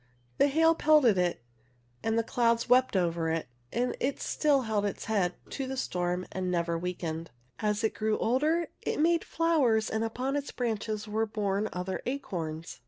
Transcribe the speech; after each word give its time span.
The 0.39 0.47
hail 0.47 0.73
pelted 0.73 1.19
it 1.19 1.43
and 2.01 2.17
the 2.17 2.23
L 2.27 2.55
loLids 2.55 2.67
wept 2.67 2.95
over 2.95 3.29
it, 3.29 3.47
and 3.71 3.95
still 4.17 4.61
it 4.61 4.65
held 4.65 4.83
its 4.83 5.07
liL 5.07 5.25
id 5.25 5.33
to 5.51 5.67
the 5.67 5.77
storm 5.77 6.25
and 6.31 6.49
never 6.49 6.75
weakened. 6.75 7.29
As 7.59 7.83
it 7.83 7.93
grew 7.93 8.17
older 8.17 8.69
it 8.81 8.99
made 8.99 9.23
flow' 9.23 9.63
ers, 9.67 9.91
and 9.91 10.03
upon 10.03 10.35
its 10.35 10.51
branches 10.51 11.07
were 11.07 11.27
borne 11.27 11.69
other 11.71 12.01
acorns. 12.07 12.79